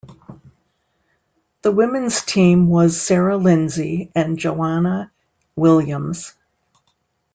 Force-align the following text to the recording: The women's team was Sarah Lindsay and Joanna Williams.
The 1.61 1.71
women's 1.71 2.23
team 2.23 2.67
was 2.69 2.99
Sarah 2.99 3.37
Lindsay 3.37 4.11
and 4.15 4.39
Joanna 4.39 5.11
Williams. 5.55 6.33